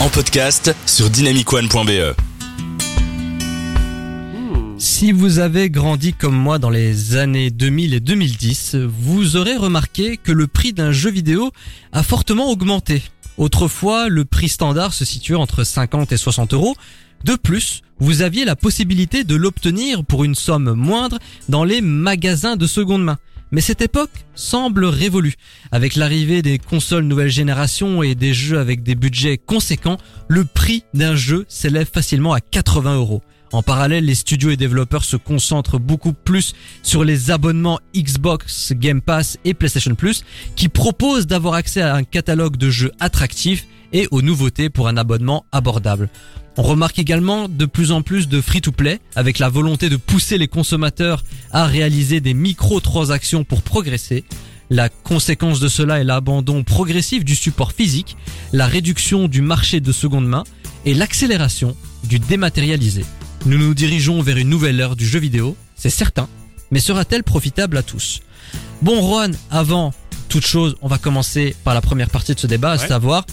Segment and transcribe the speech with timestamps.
[0.00, 1.10] en podcast sur.
[4.78, 10.16] Si vous avez grandi comme moi dans les années 2000 et 2010, vous aurez remarqué
[10.16, 11.50] que le prix d'un jeu vidéo
[11.92, 13.02] a fortement augmenté.
[13.36, 16.74] Autrefois, le prix standard se situait entre 50 et 60 euros.
[17.22, 21.18] De plus, vous aviez la possibilité de l'obtenir pour une somme moindre
[21.50, 23.18] dans les magasins de seconde main.
[23.52, 25.34] Mais cette époque semble révolue.
[25.72, 30.84] Avec l'arrivée des consoles nouvelle génération et des jeux avec des budgets conséquents, le prix
[30.94, 33.22] d'un jeu s'élève facilement à 80 euros.
[33.52, 39.00] En parallèle, les studios et développeurs se concentrent beaucoup plus sur les abonnements Xbox, Game
[39.00, 40.24] Pass et PlayStation Plus
[40.54, 44.96] qui proposent d'avoir accès à un catalogue de jeux attractifs et aux nouveautés pour un
[44.96, 46.08] abonnement abordable.
[46.56, 50.48] On remarque également de plus en plus de free-to-play avec la volonté de pousser les
[50.48, 54.24] consommateurs à réaliser des micro-transactions pour progresser.
[54.68, 58.16] La conséquence de cela est l'abandon progressif du support physique,
[58.52, 60.44] la réduction du marché de seconde main
[60.84, 63.04] et l'accélération du dématérialisé.
[63.46, 66.28] Nous nous dirigeons vers une nouvelle ère du jeu vidéo, c'est certain,
[66.70, 68.20] mais sera-t-elle profitable à tous?
[68.82, 69.92] Bon Juan, avant
[70.28, 73.24] toute chose, on va commencer par la première partie de ce débat, à savoir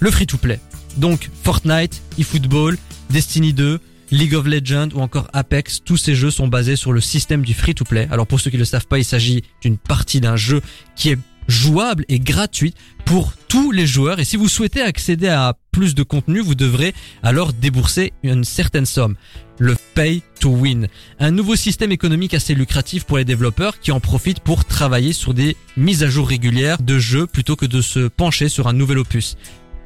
[0.00, 0.60] le free-to-play.
[0.96, 2.78] Donc Fortnite, eFootball,
[3.10, 3.80] Destiny 2,
[4.10, 7.54] League of Legends ou encore Apex, tous ces jeux sont basés sur le système du
[7.54, 8.08] free-to-play.
[8.10, 10.60] Alors pour ceux qui ne le savent pas, il s'agit d'une partie d'un jeu
[10.94, 14.18] qui est jouable et gratuite pour tous les joueurs.
[14.18, 18.86] Et si vous souhaitez accéder à plus de contenu, vous devrez alors débourser une certaine
[18.86, 19.16] somme.
[19.58, 20.88] Le pay to win.
[21.18, 25.34] Un nouveau système économique assez lucratif pour les développeurs qui en profitent pour travailler sur
[25.34, 28.98] des mises à jour régulières de jeux plutôt que de se pencher sur un nouvel
[28.98, 29.36] opus.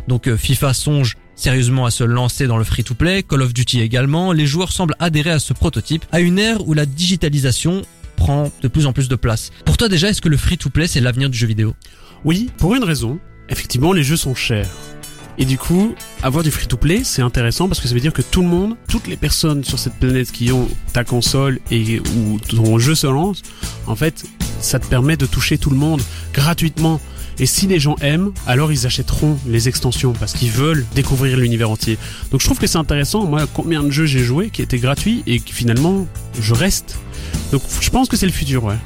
[0.08, 4.32] Donc euh, FIFA songe sérieusement à se lancer dans le free-to-play, Call of Duty également,
[4.32, 7.82] les joueurs semblent adhérer à ce prototype, à une ère où la digitalisation
[8.16, 9.50] prend de plus en plus de place.
[9.64, 11.74] Pour toi déjà, est-ce que le free-to-play c'est l'avenir du jeu vidéo?
[12.24, 13.18] Oui, pour une raison.
[13.48, 14.68] Effectivement, les jeux sont chers.
[15.38, 18.42] Et du coup, avoir du free-to-play, c'est intéressant parce que ça veut dire que tout
[18.42, 22.78] le monde, toutes les personnes sur cette planète qui ont ta console et où ton
[22.78, 23.40] jeu se lance,
[23.86, 24.24] en fait,
[24.60, 26.02] ça te permet de toucher tout le monde
[26.34, 27.00] gratuitement.
[27.40, 31.70] Et si les gens aiment, alors ils achèteront les extensions parce qu'ils veulent découvrir l'univers
[31.70, 31.96] entier.
[32.30, 33.24] Donc je trouve que c'est intéressant.
[33.24, 36.06] Moi, combien de jeux j'ai joué qui étaient gratuits et qui finalement,
[36.38, 36.98] je reste.
[37.50, 38.76] Donc je pense que c'est le futur, ouais.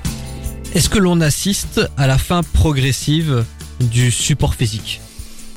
[0.75, 3.44] Est-ce que l'on assiste à la fin progressive
[3.81, 5.00] du support physique?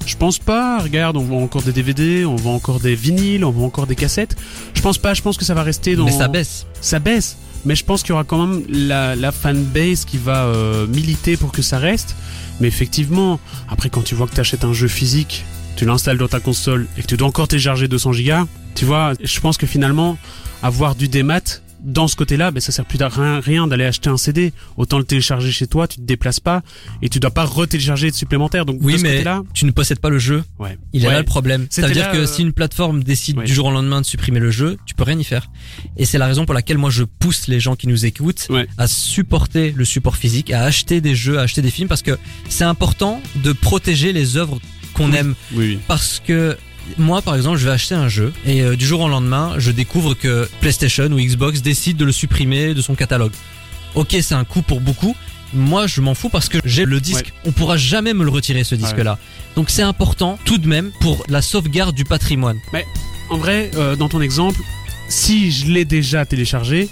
[0.07, 3.51] Je pense pas, regarde, on vend encore des DVD, on vend encore des vinyles, on
[3.51, 4.35] vend encore des cassettes.
[4.73, 6.05] Je pense pas, je pense que ça va rester dans...
[6.05, 6.65] Mais ça baisse.
[6.81, 10.87] Ça baisse, mais je pense qu'il y aura quand même la, fanbase qui va euh,
[10.87, 12.15] militer pour que ça reste.
[12.59, 15.45] Mais effectivement, après quand tu vois que tu achètes un jeu physique,
[15.75, 18.45] tu l'installes dans ta console et que tu dois encore télécharger 200 gigas,
[18.75, 20.17] tu vois, je pense que finalement,
[20.63, 24.09] avoir du démat, dans ce côté-là, ben ça sert plus à rien, rien d'aller acheter
[24.09, 24.51] un CD.
[24.77, 26.61] Autant le télécharger chez toi, tu te déplaces pas
[27.01, 28.65] et tu dois pas retélécharger de supplémentaire.
[28.65, 30.43] Donc Oui, de ce mais côté-là, tu ne possèdes pas le jeu.
[30.59, 30.77] ouais.
[30.93, 31.13] Il est Ouais.
[31.13, 31.67] là le problème.
[31.69, 33.45] Ça veut dire là, que euh, si une plateforme décide ouais.
[33.45, 35.49] du jour au lendemain de supprimer le jeu, tu peux rien y faire.
[35.97, 38.87] Et c'est la raison pour laquelle moi je pousse les gens qui nous écoutent à
[38.87, 42.17] supporter le support physique, à acheter des jeux, à acheter des films, parce que
[42.49, 44.59] c'est important de protéger les œuvres
[44.93, 45.17] qu'on Oui.
[45.17, 45.35] aime.
[45.53, 45.79] Oui, oui.
[45.87, 46.57] Parce que
[46.97, 49.71] moi, par exemple, je vais acheter un jeu et euh, du jour au lendemain, je
[49.71, 53.31] découvre que PlayStation ou Xbox décide de le supprimer de son catalogue.
[53.95, 55.15] Ok, c'est un coût pour beaucoup.
[55.53, 57.31] Moi, je m'en fous parce que j'ai le disque.
[57.45, 59.17] On pourra jamais me le retirer, ce disque-là.
[59.55, 62.57] Donc c'est important, tout de même, pour la sauvegarde du patrimoine.
[63.29, 64.59] En vrai, euh, dans ton exemple,
[65.09, 66.89] si je l'ai déjà téléchargé,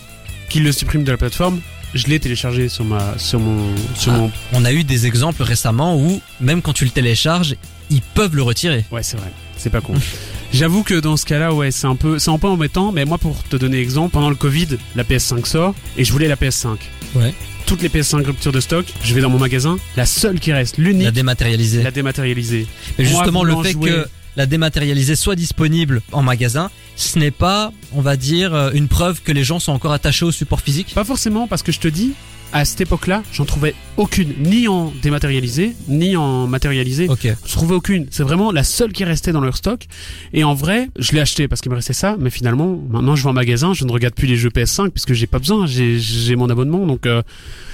[0.49, 1.59] qu'il le supprime de la plateforme,
[1.93, 3.67] je l'ai téléchargé sur ma, sur mon,
[3.97, 4.17] sur Ah.
[4.17, 4.31] mon.
[4.53, 7.55] On a eu des exemples récemment où, même quand tu le télécharges,
[7.89, 8.85] ils peuvent le retirer.
[8.91, 9.31] Ouais, c'est vrai.
[9.57, 9.93] C'est pas con.
[10.53, 12.91] J'avoue que dans ce cas-là, ouais, c'est un peu, c'est un peu embêtant.
[12.91, 16.27] Mais moi, pour te donner exemple, pendant le Covid, la PS5 sort et je voulais
[16.27, 16.77] la PS5.
[17.15, 17.33] Ouais.
[17.65, 20.77] Toutes les PS5 rupture de stock, je vais dans mon magasin, la seule qui reste,
[20.77, 21.81] l'unique, La dématérialisée.
[21.83, 22.67] la dématérialisée.
[22.97, 27.31] Mais Moi, justement, le fait jouer- que la dématérialisée soit disponible en magasin, ce n'est
[27.31, 30.61] pas, on va dire, euh, une preuve que les gens sont encore attachés au support
[30.61, 30.91] physique.
[30.93, 32.11] Pas forcément, parce que je te dis,
[32.53, 37.09] à cette époque-là, j'en trouvais aucune, ni en dématérialisé, ni en matérialisé.
[37.09, 37.27] Ok.
[37.45, 38.07] Je trouvais aucune.
[38.11, 39.85] C'est vraiment la seule qui restait dans leur stock.
[40.33, 42.15] Et en vrai, je l'ai acheté parce qu'il me restait ça.
[42.19, 45.13] Mais finalement, maintenant, je vais en magasin, je ne regarde plus les jeux PS5 puisque
[45.13, 45.65] j'ai pas besoin.
[45.65, 46.85] J'ai, j'ai mon abonnement.
[46.85, 47.21] Donc, euh,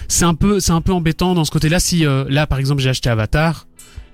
[0.07, 1.79] c'est un peu, c'est un peu embêtant dans ce côté-là.
[1.79, 3.68] Si, euh, là, par exemple, j'ai acheté Avatar,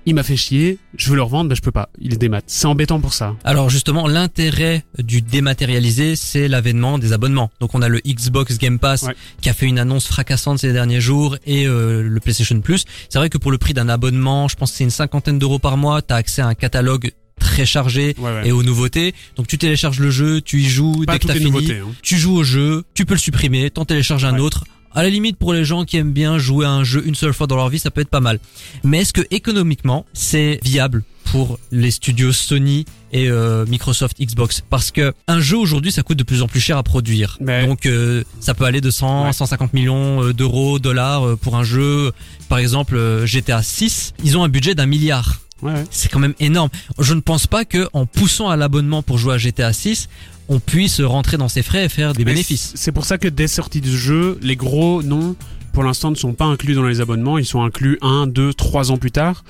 [0.08, 1.90] il m'a fait chier, je veux le revendre, ben je peux pas.
[2.00, 2.40] Il est démat.
[2.46, 3.36] C'est embêtant pour ça.
[3.44, 7.50] Alors justement, l'intérêt du dématérialisé, c'est l'avènement des abonnements.
[7.60, 9.14] Donc on a le Xbox Game Pass Ouais.
[9.40, 12.84] qui a fait une annonce fracassante ces derniers jours et euh, le PlayStation Plus.
[13.08, 15.58] C'est vrai que pour le prix d'un abonnement, je pense que c'est une cinquantaine d'euros
[15.58, 18.48] par mois, t'as accès à un catalogue très chargé Ouais, ouais.
[18.48, 19.14] et aux nouveautés.
[19.36, 21.78] Donc tu télécharges le jeu, tu y joues, pas dès que t'as fini, nouveautés.
[21.78, 21.88] hein.
[22.02, 24.40] tu joues au jeu, tu peux le supprimer, t'en télécharges un Ouais.
[24.40, 24.64] autre.
[24.94, 27.32] À la limite, pour les gens qui aiment bien jouer à un jeu une seule
[27.34, 28.38] fois dans leur vie, ça peut être pas mal.
[28.84, 34.62] Mais est-ce que économiquement, c'est viable pour les studios Sony et euh, Microsoft Xbox?
[34.70, 37.36] Parce que un jeu aujourd'hui ça coûte de plus en plus cher à produire.
[37.40, 39.32] Mais- Donc euh, ça peut aller de 100 Ouais.
[39.32, 42.12] 150 millions euh, d'euros, dollars pour un jeu
[42.48, 45.40] par exemple GTA 6, ils ont un budget d'un milliard.
[45.62, 45.84] Ouais, ouais.
[45.90, 46.70] C'est quand même énorme.
[46.98, 50.08] Je ne pense pas que en poussant à l'abonnement pour jouer à GTA 6,
[50.48, 52.72] on puisse rentrer dans ses frais et faire des Mais bénéfices.
[52.74, 55.36] C'est pour ça que dès sorties du jeu, les gros noms,
[55.72, 57.38] pour l'instant, ne sont pas inclus dans les abonnements.
[57.38, 59.44] Ils sont inclus un, deux, trois ans plus tard.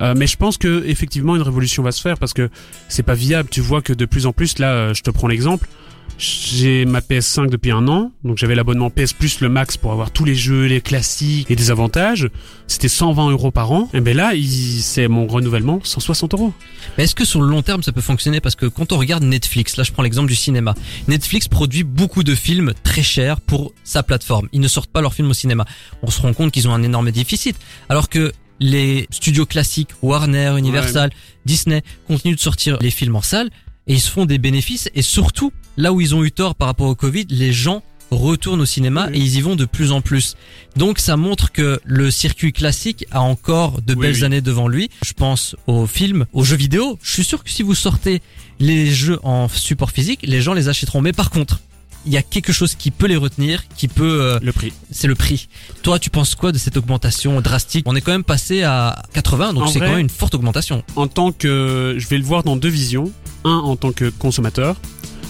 [0.00, 2.48] Euh, mais je pense que effectivement, une révolution va se faire parce que
[2.88, 3.48] c'est pas viable.
[3.50, 5.68] Tu vois que de plus en plus, là, euh, je te prends l'exemple.
[6.16, 10.10] J'ai ma PS5 depuis un an, donc j'avais l'abonnement PS Plus le max pour avoir
[10.10, 12.28] tous les jeux, les classiques et des avantages.
[12.66, 13.88] C'était 120 euros par an.
[13.92, 14.32] Et ben là,
[14.80, 16.52] c'est mon renouvellement, 160 euros.
[16.96, 18.40] Mais est-ce que sur le long terme ça peut fonctionner?
[18.40, 20.74] Parce que quand on regarde Netflix, là je prends l'exemple du cinéma,
[21.06, 24.48] Netflix produit beaucoup de films très chers pour sa plateforme.
[24.52, 25.66] Ils ne sortent pas leurs films au cinéma.
[26.02, 27.56] On se rend compte qu'ils ont un énorme déficit.
[27.88, 31.10] Alors que les studios classiques, Warner, Universal,
[31.44, 33.50] Disney, continuent de sortir les films en salle
[33.86, 34.90] et ils se font des bénéfices.
[34.94, 38.60] Et surtout, là où ils ont eu tort par rapport au Covid, les gens retournent
[38.62, 39.18] au cinéma Oui.
[39.18, 40.34] et ils y vont de plus en plus.
[40.76, 44.24] Donc ça montre que le circuit classique a encore de Oui, belles oui.
[44.24, 44.90] années devant lui.
[45.04, 46.98] Je pense aux films, aux jeux vidéo.
[47.02, 48.20] Je suis sûr que si vous sortez
[48.60, 51.00] les jeux en support physique, les gens les achèteront.
[51.02, 51.60] Mais par contre,
[52.06, 54.72] il y a quelque chose qui peut les retenir, qui peut, euh, Le prix.
[54.90, 55.48] c'est le prix.
[55.82, 57.84] Toi, tu penses quoi de cette augmentation drastique?
[57.86, 60.82] On est quand même passé à 80, donc c'est quand même une forte augmentation.
[60.96, 63.12] en tant que je vais le voir dans deux visions
[63.44, 64.76] un en tant que consommateur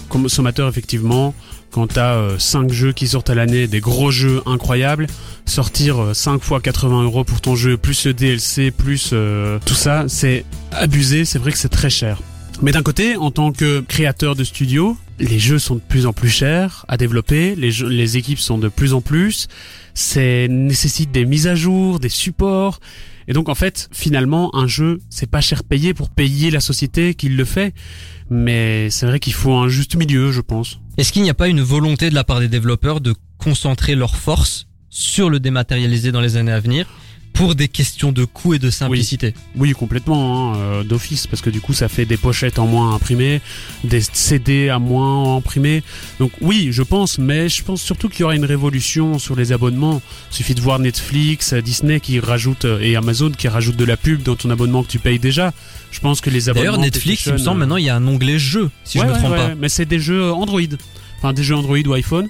[0.08, 1.34] consommateur effectivement
[1.70, 5.06] quand t'as 5 jeux qui sortent à l'année des gros jeux incroyables
[5.44, 10.04] sortir 5 fois 80 euros pour ton jeu plus le DLC plus euh, tout ça
[10.08, 12.20] c'est abusé c'est vrai que c'est très cher.
[12.60, 16.12] Mais d'un côté en tant que créateur de studio les jeux sont de plus en
[16.12, 19.48] plus chers à développer les jeux, les équipes sont de plus en plus
[19.94, 22.80] c'est nécessite des mises à jour des supports
[23.28, 27.14] et donc en fait, finalement, un jeu, c'est pas cher payé pour payer la société
[27.14, 27.74] qui le fait,
[28.30, 30.80] mais c'est vrai qu'il faut un juste milieu, je pense.
[30.96, 34.16] Est-ce qu'il n'y a pas une volonté de la part des développeurs de concentrer leurs
[34.16, 36.86] forces sur le dématérialisé dans les années à venir
[37.38, 41.50] pour des questions de coût et de simplicité Oui, complètement, hein, euh, d'office, parce que
[41.50, 43.40] du coup, ça fait des pochettes en moins imprimées,
[43.84, 45.84] des CD à moins imprimés.
[46.18, 49.52] Donc oui, je pense, mais je pense surtout qu'il y aura une révolution sur les
[49.52, 50.02] abonnements.
[50.32, 53.84] Il suffit de voir Netflix, euh, Disney qui rajoute euh, et Amazon qui rajoute de
[53.84, 55.52] la pub dans ton abonnement que tu payes déjà.
[55.92, 57.88] Je pense que les abonnements D'ailleurs, Netflix, il me PlayStation, semble, euh, maintenant, il y
[57.88, 59.54] a un onglet jeux, si Ouais, je me ouais, trompe ouais, pas.
[59.54, 60.60] Mais c'est des jeux Android.
[61.18, 62.26] Enfin, des jeux Android ou iPhone.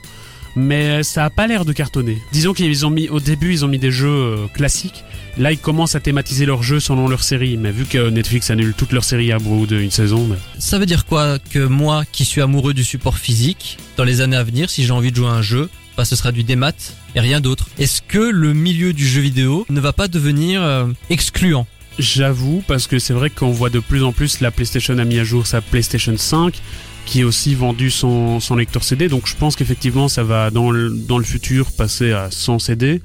[0.59, 2.19] Mais ça a pas l'air de cartonner.
[2.33, 5.05] Disons qu'ils ont mis, au début, ils ont mis des jeux euh, classiques.
[5.37, 7.57] Là, ils commencent à thématiser leurs jeux selon leur série.
[7.57, 10.87] Mais vu que Netflix annule toutes leurs séries à bout d'une saison, bah, Ça veut
[10.87, 14.69] dire quoi Que moi, qui suis amoureux du support physique, dans les années à venir,
[14.69, 16.73] si j'ai envie de jouer à un jeu, bah, ce sera du démat
[17.15, 17.69] et rien d'autre.
[17.79, 21.69] Est-ce que le milieu du jeu vidéo ne va pas devenir euh, excluant?
[22.01, 25.19] J'avoue, parce que c'est vrai qu'on voit de plus en plus la PlayStation a mis
[25.21, 26.55] à jour sa PlayStation 5,
[27.09, 29.09] qui a aussi vendu son lecteur CD.
[29.09, 33.01] Donc je pense qu'effectivement, ça va dans le, dans le futur passer à 100 CD.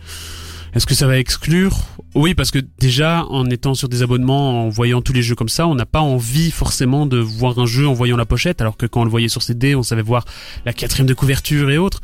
[0.75, 1.77] Est-ce que ça va exclure?
[2.15, 5.49] Oui, parce que déjà, en étant sur des abonnements, en voyant tous les jeux comme
[5.49, 8.75] ça, on n'a pas envie forcément de voir un jeu en voyant la pochette, alors
[8.75, 10.25] que quand on le voyait sur CD, on savait voir
[10.65, 12.01] la quatrième de couverture et autres.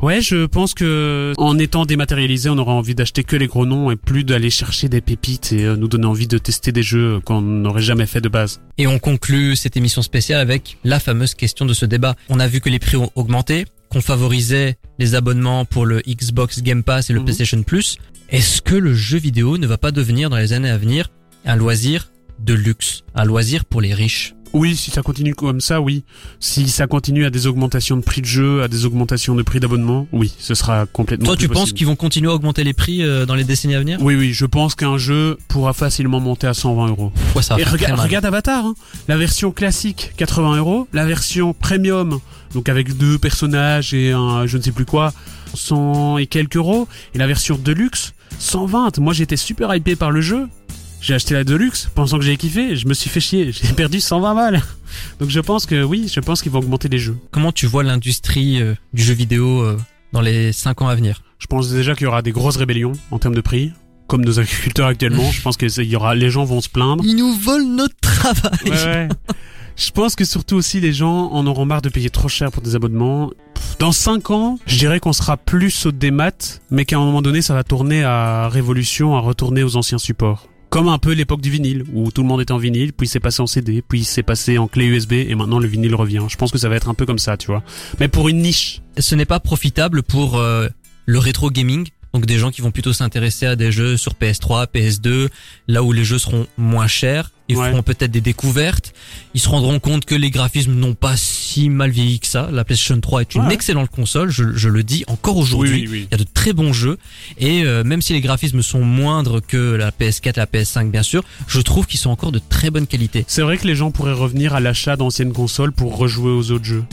[0.00, 3.90] Ouais, je pense que en étant dématérialisé, on aura envie d'acheter que les gros noms
[3.90, 7.20] et plus d'aller chercher des pépites et euh, nous donner envie de tester des jeux
[7.24, 8.60] qu'on n'aurait jamais fait de base.
[8.78, 12.14] Et on conclut cette émission spéciale avec la fameuse question de ce débat.
[12.30, 16.62] On a vu que les prix ont augmenté, qu'on favorisait les abonnements pour le Xbox
[16.62, 17.24] Game Pass et le Mhm.
[17.26, 17.96] PlayStation Plus.
[18.30, 21.10] Est-ce que le jeu vidéo ne va pas devenir dans les années à venir
[21.46, 24.34] un loisir de luxe, un loisir pour les riches?
[24.52, 26.04] Oui, si ça continue comme ça, oui.
[26.40, 29.60] Si ça continue à des augmentations de prix de jeu, à des augmentations de prix
[29.60, 31.26] d'abonnement, oui, ce sera complètement.
[31.26, 33.80] Toi, tu penses qu'ils vont continuer à augmenter les prix euh, dans les décennies à
[33.80, 33.98] venir?
[34.02, 37.12] Oui, oui, je pense qu'un jeu pourra facilement monter à 120 euros.
[37.36, 38.74] Ouais, ça va Et rega- regarde Avatar, hein.
[39.08, 42.18] la version classique 80 euros, la version premium,
[42.54, 45.12] donc avec deux personnages et un je ne sais plus quoi,
[45.54, 48.98] 100 et quelques euros, et la version deluxe 120.
[48.98, 50.46] Moi j'étais super hypé par le jeu.
[51.00, 54.00] J'ai acheté la deluxe pensant que j'avais kiffé, je me suis fait chier, j'ai perdu
[54.00, 54.62] 120 balles.
[55.20, 57.16] Donc je pense que oui, je pense qu'ils vont augmenter les jeux.
[57.30, 59.78] Comment tu vois l'industrie euh, du jeu vidéo euh,
[60.12, 61.22] dans les 5 ans à venir?
[61.38, 63.72] Je pense déjà qu'il y aura des grosses rébellions en termes de prix,
[64.08, 65.30] comme nos agriculteurs actuellement.
[65.30, 67.04] je pense que il y aura, les gens vont se plaindre.
[67.06, 69.08] Ils nous volent notre travail Ouais, ouais.
[69.76, 72.62] Je pense que surtout aussi les gens en auront marre de payer trop cher pour
[72.62, 73.30] des abonnements.
[73.78, 76.32] Dans 5 ans, je dirais qu'on sera plus au démat,
[76.72, 80.48] mais qu'à un moment donné, ça va tourner à révolution, à retourner aux anciens supports.
[80.70, 83.20] Comme un peu l'époque du vinyle, où tout le monde était en vinyle, puis c'est
[83.20, 86.24] passé en CD, puis c'est passé en clé USB, et maintenant le vinyle revient.
[86.28, 87.62] Je pense que ça va être un peu comme ça, tu vois.
[88.00, 88.82] Mais pour une niche.
[88.98, 90.68] Ce n'est pas profitable pour euh,
[91.06, 94.66] le rétro gaming Donc des gens qui vont plutôt s'intéresser à des jeux sur PS3,
[94.66, 95.28] PS2,
[95.68, 97.30] là où les jeux seront moins chers.
[97.50, 97.70] Ils Ouais.
[97.70, 98.92] feront peut-être des découvertes.
[99.34, 102.50] Ils se rendront compte que les graphismes n'ont pas si mal vieilli que ça.
[102.52, 103.54] La PlayStation 3 est une Ouais.
[103.54, 105.70] excellente console, je, je le dis encore aujourd'hui.
[105.70, 106.08] Oui, oui, oui.
[106.10, 106.98] Il y a de très bons jeux
[107.38, 111.22] et euh, même si les graphismes sont moindres que la PS4, la PS5 bien sûr,
[111.46, 113.24] je trouve qu'ils sont encore de très bonne qualité.
[113.28, 116.64] C'est vrai que les gens pourraient revenir à l'achat d'anciennes consoles pour rejouer aux autres
[116.66, 116.84] jeux.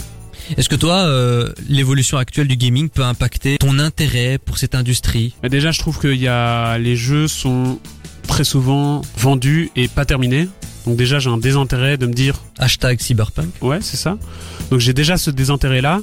[0.57, 5.33] Est-ce que toi, euh, l'évolution actuelle du gaming peut impacter ton intérêt pour cette industrie?
[5.43, 7.79] Mais déjà, je trouve que y a les jeux sont
[8.27, 10.47] très souvent vendus et pas terminés.
[10.85, 13.49] Donc déjà, j'ai un désintérêt de me dire Hashtag cyberpunk.
[13.61, 14.17] Ouais, c'est ça.
[14.69, 16.01] Donc j'ai déjà ce désintérêt-là.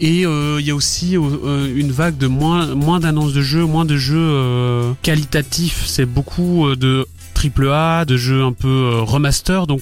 [0.00, 3.64] Et euh, il y a aussi euh, une vague de moins, moins d'annonces de jeux,
[3.64, 5.84] moins de jeux euh, qualitatifs.
[5.86, 9.66] C'est beaucoup euh, de triple A, de jeux un peu euh, remaster.
[9.66, 9.80] Donc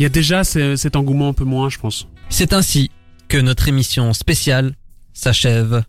[0.00, 2.08] il y a déjà ce- cet engouement un peu moins, je pense.
[2.30, 2.90] C'est ainsi
[3.34, 4.76] que notre émission spéciale
[5.12, 5.84] s'achève.